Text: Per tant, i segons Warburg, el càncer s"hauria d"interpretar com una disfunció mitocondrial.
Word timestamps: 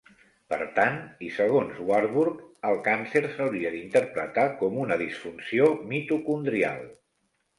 Per 0.51 0.57
tant, 0.77 0.95
i 1.25 1.27
segons 1.35 1.81
Warburg, 1.89 2.39
el 2.69 2.79
càncer 2.87 3.21
s"hauria 3.29 3.73
d"interpretar 3.75 4.45
com 4.63 4.81
una 4.87 4.97
disfunció 5.05 5.67
mitocondrial. 5.93 6.83